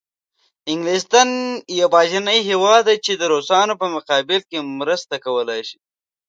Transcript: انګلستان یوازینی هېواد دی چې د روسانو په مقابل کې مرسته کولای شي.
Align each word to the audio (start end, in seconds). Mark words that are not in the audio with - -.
انګلستان 0.71 1.29
یوازینی 1.81 2.39
هېواد 2.49 2.81
دی 2.87 2.97
چې 3.05 3.13
د 3.15 3.23
روسانو 3.33 3.73
په 3.81 3.87
مقابل 3.95 4.41
کې 4.49 4.57
مرسته 4.79 5.15
کولای 5.25 5.61
شي. 5.69 5.79